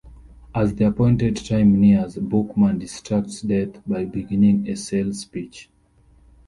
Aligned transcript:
As 0.55 0.73
the 0.73 0.87
appointed 0.87 1.35
time 1.35 1.79
nears, 1.79 2.15
Bookman 2.15 2.79
distracts 2.79 3.41
Death 3.43 3.85
by 3.87 4.05
beginning 4.05 4.67
a 4.67 4.75
sales 4.75 5.23
pitch. 5.25 5.69